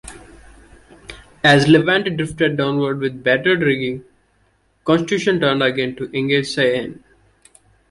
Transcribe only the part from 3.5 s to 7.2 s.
rigging, "Constitution" turned again to engage "Cyane".